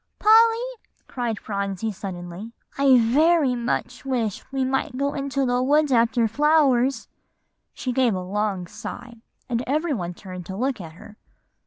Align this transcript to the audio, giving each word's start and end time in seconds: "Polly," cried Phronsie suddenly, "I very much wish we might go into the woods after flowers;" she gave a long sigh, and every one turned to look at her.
"Polly," 0.17 0.81
cried 1.07 1.39
Phronsie 1.39 1.91
suddenly, 1.91 2.53
"I 2.75 2.97
very 2.97 3.53
much 3.55 4.03
wish 4.03 4.43
we 4.51 4.65
might 4.65 4.97
go 4.97 5.13
into 5.13 5.45
the 5.45 5.61
woods 5.61 5.91
after 5.91 6.27
flowers;" 6.27 7.07
she 7.71 7.91
gave 7.91 8.15
a 8.15 8.21
long 8.21 8.65
sigh, 8.65 9.17
and 9.47 9.63
every 9.67 9.93
one 9.93 10.15
turned 10.15 10.47
to 10.47 10.57
look 10.57 10.81
at 10.81 10.93
her. 10.93 11.17